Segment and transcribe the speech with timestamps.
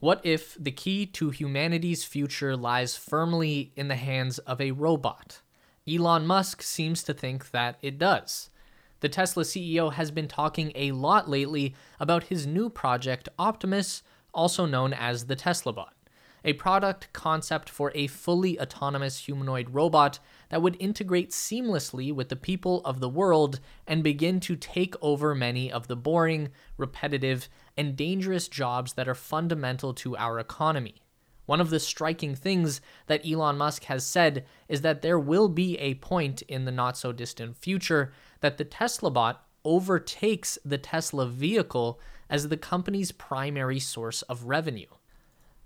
[0.00, 5.40] What if the key to humanity's future lies firmly in the hands of a robot?
[5.88, 8.50] Elon Musk seems to think that it does.
[9.00, 14.66] The Tesla CEO has been talking a lot lately about his new project, Optimus, also
[14.66, 15.94] known as the Tesla Bot,
[16.44, 20.18] a product concept for a fully autonomous humanoid robot
[20.50, 25.34] that would integrate seamlessly with the people of the world and begin to take over
[25.34, 31.02] many of the boring, repetitive, and dangerous jobs that are fundamental to our economy.
[31.46, 35.78] One of the striking things that Elon Musk has said is that there will be
[35.78, 41.26] a point in the not so distant future that the Tesla bot overtakes the Tesla
[41.26, 44.88] vehicle as the company's primary source of revenue.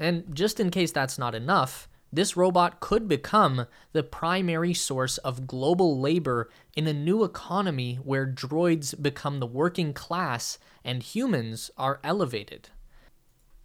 [0.00, 5.46] And just in case that's not enough, this robot could become the primary source of
[5.46, 12.00] global labor in a new economy where droids become the working class and humans are
[12.02, 12.70] elevated.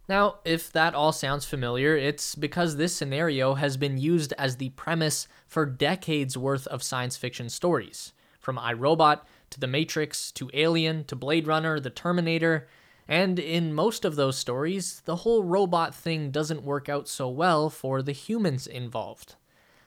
[0.08, 4.68] Now, if that all sounds familiar, it's because this scenario has been used as the
[4.70, 10.50] premise for decades worth of science fiction stories, from I, Robot to The Matrix to
[10.54, 12.68] Alien to Blade Runner, The Terminator,
[13.08, 17.70] and in most of those stories, the whole robot thing doesn't work out so well
[17.70, 19.36] for the humans involved.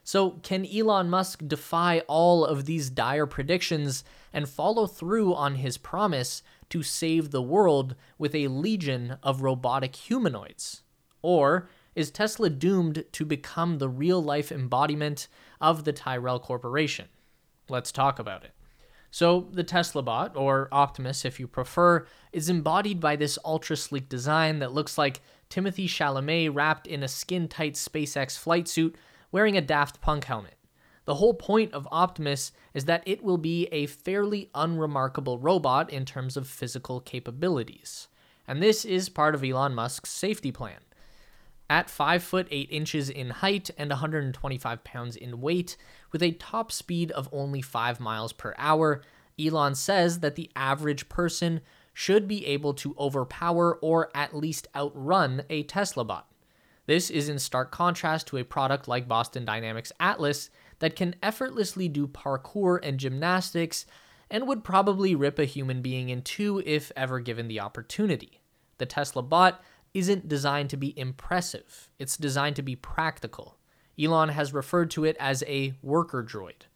[0.04, 4.04] So, can Elon Musk defy all of these dire predictions
[4.34, 9.96] and follow through on his promise to save the world with a legion of robotic
[9.96, 10.84] humanoids?
[11.22, 15.28] Or is Tesla doomed to become the real life embodiment
[15.60, 17.10] of the Tyrell Corporation?
[17.68, 18.52] Let's talk about it.
[19.12, 24.08] So, the Tesla bot, or Optimus if you prefer, is embodied by this ultra sleek
[24.08, 28.96] design that looks like Timothy Chalamet wrapped in a skin tight SpaceX flight suit
[29.32, 30.56] wearing a Daft Punk helmet.
[31.06, 36.06] The whole point of Optimus is that it will be a fairly unremarkable robot in
[36.06, 38.08] terms of physical capabilities.
[38.48, 40.82] And this is part of Elon Musk's safety plan.
[41.70, 45.78] At 5 foot 8 inches in height and 125 pounds in weight,
[46.12, 49.04] with a top speed of only 5 miles per hour,
[49.40, 51.62] Elon says that the average person
[51.94, 56.32] should be able to overpower or at least outrun a Tesla bot.
[56.88, 60.50] This is in stark contrast to a product like Boston Dynamics Atlas
[60.80, 63.86] that can effortlessly do parkour and gymnastics
[64.32, 68.42] and would probably rip a human being in two if ever given the opportunity.
[68.80, 69.62] The Tesla bot
[69.94, 73.58] isn't designed to be impressive, it's designed to be practical.
[74.00, 76.68] Elon has referred to it as a worker droid.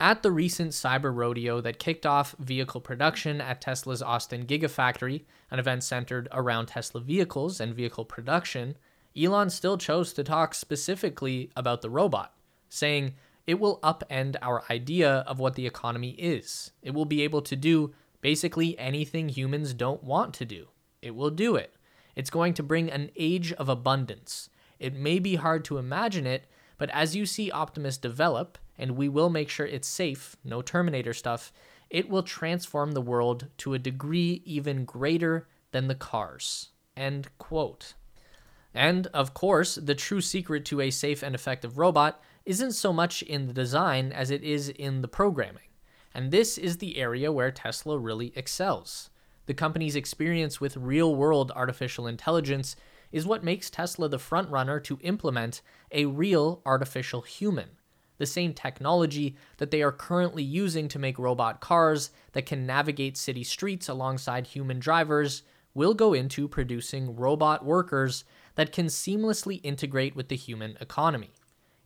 [0.00, 5.60] At the recent cyber rodeo that kicked off vehicle production at Tesla's Austin Gigafactory, an
[5.60, 8.76] event centered around Tesla vehicles and vehicle production,
[9.16, 12.34] Elon still chose to talk specifically about the robot,
[12.68, 13.14] saying,
[13.46, 16.72] It will upend our idea of what the economy is.
[16.82, 20.66] It will be able to do basically anything humans don't want to do.
[21.00, 21.74] It will do it.
[22.14, 24.50] It's going to bring an age of abundance.
[24.78, 26.44] It may be hard to imagine it,
[26.78, 31.14] but as you see Optimus develop, and we will make sure it's safe, no Terminator
[31.14, 31.52] stuff,
[31.90, 36.70] it will transform the world to a degree even greater than the cars.
[36.96, 37.94] End quote.
[38.74, 43.22] And, of course, the true secret to a safe and effective robot isn't so much
[43.22, 45.68] in the design as it is in the programming.
[46.14, 49.10] And this is the area where Tesla really excels.
[49.46, 52.76] The company's experience with real world artificial intelligence
[53.10, 57.70] is what makes Tesla the frontrunner to implement a real artificial human.
[58.18, 63.16] The same technology that they are currently using to make robot cars that can navigate
[63.16, 65.42] city streets alongside human drivers
[65.74, 68.24] will go into producing robot workers
[68.54, 71.30] that can seamlessly integrate with the human economy.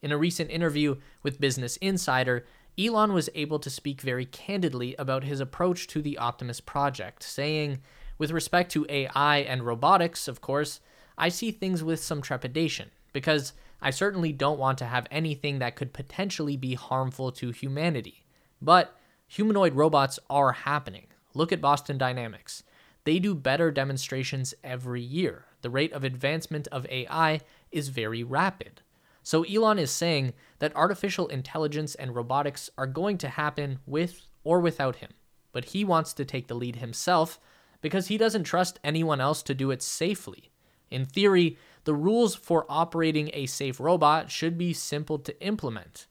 [0.02, 2.44] In a recent interview with Business Insider,
[2.78, 7.78] Elon was able to speak very candidly about his approach to the Optimus project, saying,
[8.18, 10.80] With respect to AI and robotics, of course,
[11.16, 15.76] I see things with some trepidation, because I certainly don't want to have anything that
[15.76, 18.26] could potentially be harmful to humanity.
[18.60, 18.94] But
[19.26, 21.06] humanoid robots are happening.
[21.32, 22.62] Look at Boston Dynamics.
[23.04, 25.46] They do better demonstrations every year.
[25.62, 27.40] The rate of advancement of AI
[27.70, 28.82] is very rapid.
[29.26, 34.60] So Elon is saying that artificial intelligence and robotics are going to happen with or
[34.60, 35.10] without him.
[35.50, 37.40] But he wants to take the lead himself
[37.80, 40.52] because he doesn't trust anyone else to do it safely.
[40.92, 46.06] In theory, the rules for operating a safe robot should be simple to implement.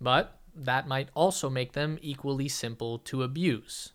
[0.00, 3.92] But that might also make them equally simple to abuse.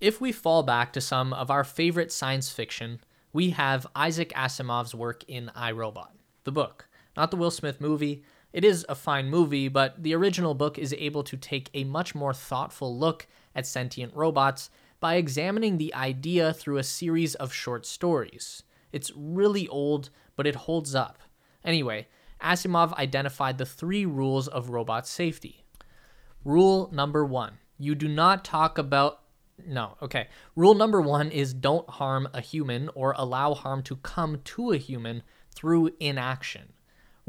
[0.00, 3.00] If we fall back to some of our favorite science fiction,
[3.34, 6.14] we have Isaac Asimov's work in I, Robot,
[6.44, 6.86] the book
[7.20, 8.22] not the Will Smith movie.
[8.50, 12.14] It is a fine movie, but the original book is able to take a much
[12.14, 14.70] more thoughtful look at sentient robots
[15.00, 18.62] by examining the idea through a series of short stories.
[18.90, 21.18] It's really old, but it holds up.
[21.62, 22.08] Anyway,
[22.42, 25.66] Asimov identified the three rules of robot safety.
[26.42, 29.20] Rule number one you do not talk about.
[29.66, 30.28] No, okay.
[30.56, 34.78] Rule number one is don't harm a human or allow harm to come to a
[34.78, 35.22] human
[35.54, 36.72] through inaction.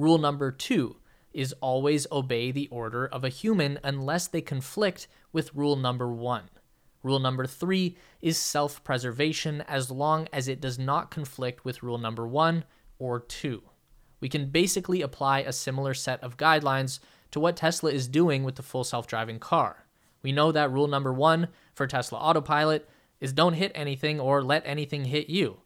[0.02, 0.96] Rule number two
[1.32, 6.50] is always obey the order of a human unless they conflict with rule number one.
[7.04, 12.00] Rule number three is self preservation as long as it does not conflict with rule
[12.00, 12.64] number one
[12.98, 13.62] or two.
[14.20, 16.98] We can basically apply a similar set of guidelines
[17.30, 19.86] to what Tesla is doing with the full self driving car.
[20.24, 22.90] We know that rule number one for Tesla Autopilot
[23.20, 25.60] is don't hit anything or let anything hit you.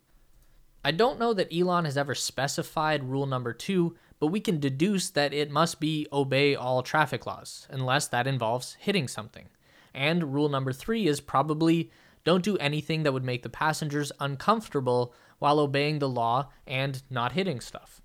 [0.86, 3.96] I don't know that Elon has ever specified rule number two,
[4.26, 8.74] but we can deduce that it must be obey all traffic laws, unless that involves
[8.80, 9.50] hitting something.
[9.94, 11.92] And rule number three is probably
[12.24, 17.34] don't do anything that would make the passengers uncomfortable while obeying the law and not
[17.34, 18.02] hitting stuff.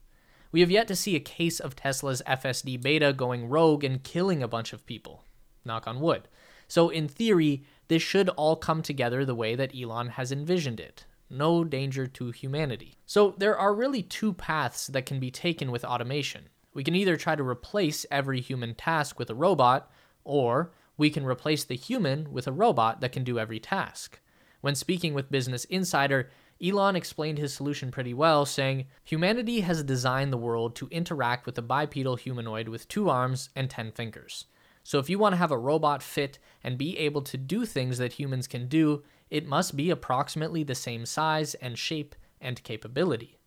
[0.52, 4.42] We have yet to see a case of Tesla's FSD beta going rogue and killing
[4.42, 5.24] a bunch of people.
[5.64, 6.28] Knock on wood.
[6.68, 11.06] So, in theory, this should all come together the way that Elon has envisioned it
[11.30, 12.96] no danger to humanity.
[13.06, 16.48] So, there are really two paths that can be taken with automation.
[16.74, 19.90] We can either try to replace every human task with a robot,
[20.24, 24.20] or we can replace the human with a robot that can do every task.
[24.60, 26.30] When speaking with Business Insider,
[26.62, 31.56] Elon explained his solution pretty well, saying, Humanity has designed the world to interact with
[31.56, 34.44] a bipedal humanoid with two arms and 10 fingers.
[34.82, 37.98] So if you want to have a robot fit and be able to do things
[37.98, 43.38] that humans can do, it must be approximately the same size and shape and capability.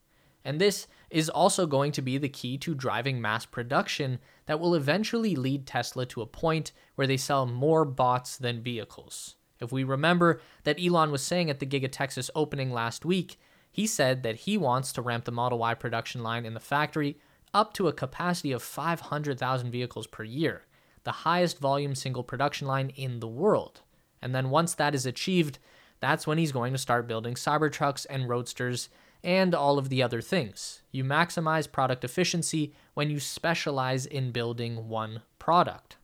[0.45, 4.75] And this is also going to be the key to driving mass production that will
[4.75, 9.35] eventually lead Tesla to a point where they sell more bots than vehicles.
[9.59, 13.39] If we remember that Elon was saying at the Giga Texas opening last week,
[13.71, 17.17] he said that he wants to ramp the Model Y production line in the factory
[17.53, 20.65] up to a capacity of 500,000 vehicles per year,
[21.03, 23.81] the highest volume single production line in the world.
[24.21, 25.59] And then once that is achieved,
[26.03, 28.89] that's when he's going to start building Cybertrucks and Roadsters
[29.23, 30.81] and all of the other things.
[30.91, 35.97] You maximize product efficiency when you specialize in building one product.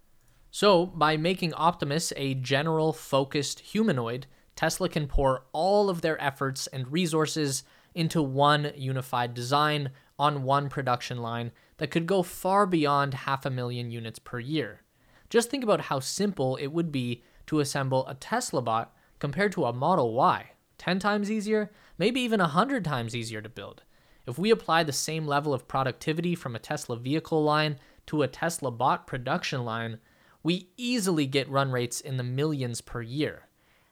[0.52, 4.26] So, by making Optimus a general focused humanoid,
[4.56, 7.64] Tesla can pour all of their efforts and resources
[7.94, 13.50] into one unified design on one production line that could go far beyond half a
[13.50, 14.82] million units per year.
[15.30, 19.66] Just think about how simple it would be to assemble a Tesla bot compared to
[19.66, 20.52] a Model Y.
[20.78, 23.84] 10 times easier, maybe even 100 times easier to build.
[24.26, 27.78] If we apply the same level of productivity from a Tesla vehicle line
[28.08, 30.00] to a Tesla bot production line,
[30.42, 33.48] we easily get run rates in the millions per year.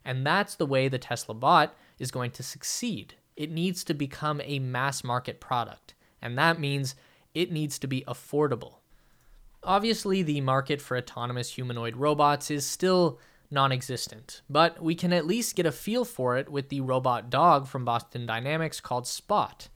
[0.05, 3.15] And that's the way the Tesla bot is going to succeed.
[3.35, 6.95] It needs to become a mass market product, and that means
[7.33, 8.75] it needs to be affordable.
[9.63, 15.27] Obviously, the market for autonomous humanoid robots is still non existent, but we can at
[15.27, 19.67] least get a feel for it with the robot dog from Boston Dynamics called Spot.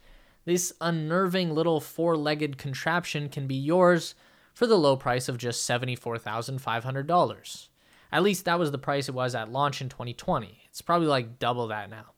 [0.45, 4.15] This unnerving little four legged contraption can be yours
[4.53, 7.67] for the low price of just $74,500.
[8.11, 10.59] At least that was the price it was at launch in 2020.
[10.69, 12.11] It's probably like double that now.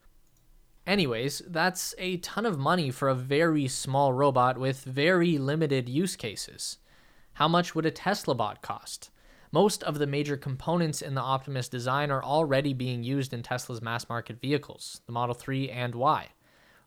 [0.86, 6.16] Anyways, that's a ton of money for a very small robot with very limited use
[6.16, 6.78] cases.
[7.34, 9.10] How much would a Tesla bot cost?
[9.54, 13.84] Most of the major components in the Optimus design are already being used in Tesla's
[13.84, 16.30] mass market vehicles, the Model 3 and Y.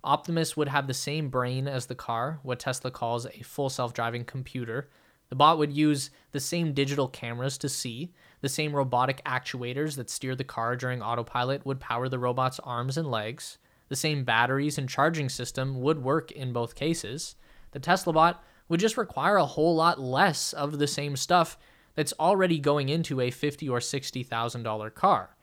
[0.03, 3.95] Optimus would have the same brain as the car, what Tesla calls a full self
[3.95, 4.91] driving computer,
[5.29, 10.11] the bot would use the same digital cameras to see, the same robotic actuators that
[10.11, 13.59] steer the car during autopilot would power the robot's arms and legs,
[13.91, 17.37] the same batteries and charging system would work in both cases.
[17.71, 21.57] The Tesla bot would just require a whole lot less of the same stuff
[21.97, 25.37] that's already going into a fifty or sixty thousand dollar car.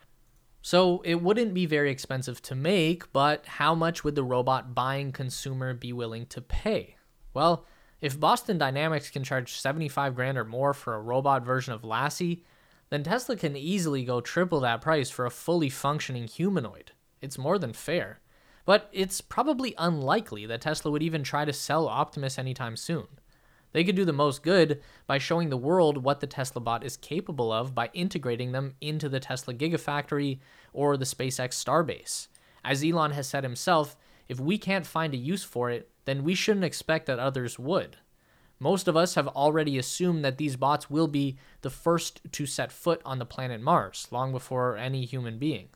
[0.61, 5.11] So it wouldn't be very expensive to make, but how much would the robot buying
[5.11, 6.95] consumer be willing to pay?
[7.33, 7.65] Well,
[7.99, 12.45] if Boston Dynamics can charge 75 grand or more for a robot version of Lassie,
[12.89, 16.91] then Tesla can easily go triple that price for a fully functioning humanoid.
[17.21, 18.19] It's more than fair.
[18.65, 23.07] But it's probably unlikely that Tesla would even try to sell Optimus anytime soon.
[23.73, 26.95] They could do the most good by showing the world what the Tesla bot is
[26.95, 30.39] capable of by integrating them into the Tesla Gigafactory
[30.71, 32.27] or the SpaceX Starbase.
[32.63, 33.97] As Elon has said himself,
[34.29, 37.97] if we can't find a use for it, then we shouldn't expect that others would.
[38.59, 42.71] Most of us have already assumed that these bots will be the first to set
[42.71, 45.67] foot on the planet Mars, long before any human being.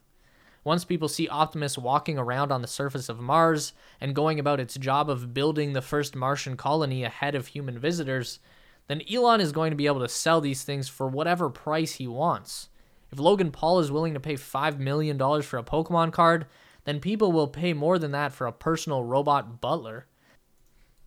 [0.68, 3.72] Once people see Optimus walking around on the surface of Mars
[4.02, 8.38] and going about its job of building the first Martian colony ahead of human visitors,
[8.86, 12.06] then Elon is going to be able to sell these things for whatever price he
[12.06, 12.68] wants.
[13.10, 16.44] If Logan Paul is willing to pay $5 million for a Pokemon card,
[16.84, 20.04] then people will pay more than that for a personal robot butler.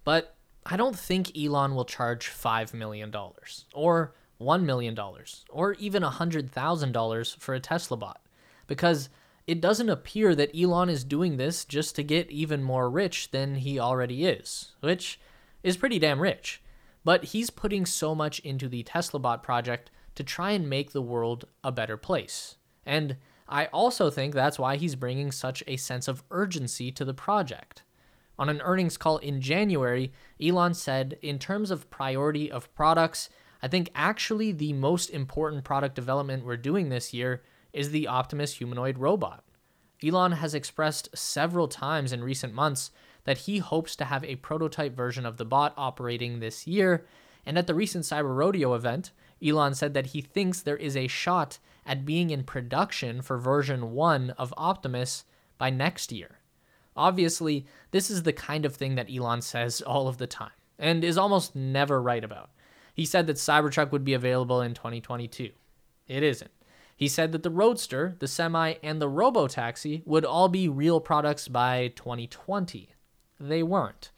[0.04, 3.14] But I don't think Elon will charge $5 million
[3.76, 4.98] or $1 million
[5.52, 8.22] or even $100,000 for a Tesla bot
[8.66, 9.10] because
[9.48, 13.56] it doesn't appear that Elon is doing this just to get even more rich than
[13.56, 15.20] he already is, which
[15.64, 16.62] is pretty damn rich.
[17.04, 21.46] But he's putting so much into the TeslaBot project to try and make the world
[21.64, 22.58] a better place.
[22.86, 23.18] And
[23.48, 27.84] I also think that's why he's bringing such a sense of urgency to the project.
[28.38, 33.30] On an earnings call in January, Elon said, in terms of priority of products,
[33.62, 37.44] I think actually the most important product development we're doing this year
[37.74, 39.44] is the Optimus humanoid robot.
[40.04, 42.92] Elon has expressed several times in recent months
[43.24, 47.06] that he hopes to have a prototype version of the bot operating this year,
[47.46, 49.12] and at the recent Cyber Rodeo event,
[49.44, 53.92] Elon said that he thinks there is a shot at being in production for version
[53.92, 55.26] 1 of Optimus
[55.58, 56.40] by next year.
[56.96, 61.04] Obviously, this is the kind of thing that Elon says all of the time and
[61.04, 62.50] is almost never right about.
[62.94, 65.52] He said that Cybertruck would be available in 2022.
[66.08, 66.52] It isn't.
[67.02, 71.48] He said that the Roadster, the Semi, and the Robotaxi would all be real products
[71.48, 72.94] by 2020.
[73.40, 74.12] They weren't.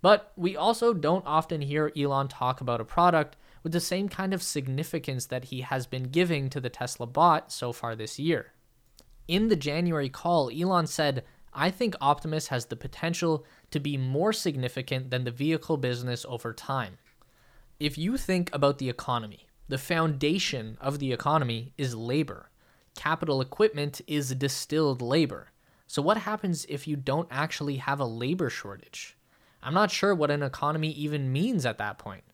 [0.00, 4.32] But we also don't often hear Elon talk about a product with the same kind
[4.32, 8.54] of significance that he has been giving to the Tesla bot so far this year.
[9.28, 14.32] In the January call, Elon said, I think Optimus has the potential to be more
[14.32, 16.96] significant than the vehicle business over time.
[17.78, 22.50] If you think about the economy, the foundation of the economy is labor.
[22.96, 25.52] Capital equipment is distilled labor.
[25.86, 29.16] So, what happens if you don't actually have a labor shortage?
[29.62, 32.24] I'm not sure what an economy even means at that point.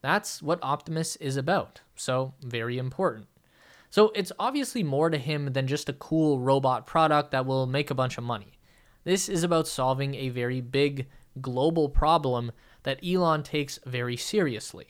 [0.00, 3.26] That's what Optimus is about, so very important.
[3.90, 7.90] So it's obviously more to him than just a cool robot product that will make
[7.90, 8.58] a bunch of money.
[9.04, 11.08] This is about solving a very big
[11.40, 12.52] global problem
[12.84, 14.88] that Elon takes very seriously.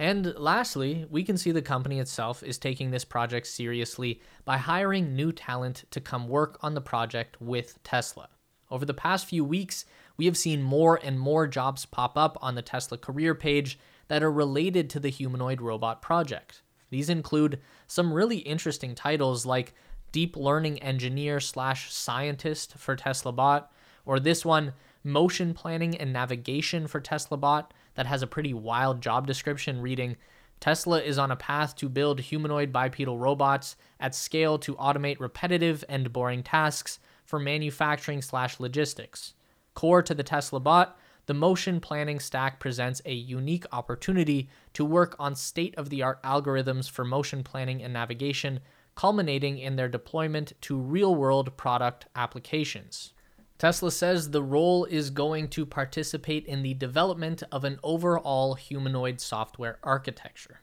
[0.00, 5.14] And lastly, we can see the company itself is taking this project seriously by hiring
[5.14, 8.30] new talent to come work on the project with Tesla.
[8.70, 9.84] Over the past few weeks,
[10.16, 13.78] we have seen more and more jobs pop up on the Tesla career page
[14.08, 16.62] that are related to the humanoid robot project.
[16.88, 19.74] These include some really interesting titles like
[20.12, 23.70] Deep Learning Engineer slash Scientist for Tesla Bot,
[24.06, 24.72] or this one,
[25.04, 30.16] Motion Planning and Navigation for Tesla Bot, that has a pretty wild job description reading
[30.58, 35.84] Tesla is on a path to build humanoid bipedal robots at scale to automate repetitive
[35.86, 39.34] and boring tasks for manufacturing slash logistics.
[39.74, 45.14] Core to the Tesla bot, the motion planning stack presents a unique opportunity to work
[45.18, 48.60] on state of the art algorithms for motion planning and navigation,
[48.94, 53.12] culminating in their deployment to real world product applications.
[53.60, 59.20] Tesla says the role is going to participate in the development of an overall humanoid
[59.20, 60.62] software architecture.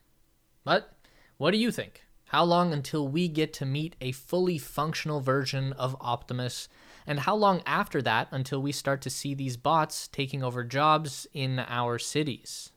[0.64, 0.98] But
[1.38, 2.06] what do you think?
[2.30, 6.70] How long until we get to meet a fully functional version of Optimus
[7.06, 11.28] and how long after that until we start to see these bots taking over jobs
[11.36, 12.72] in our cities?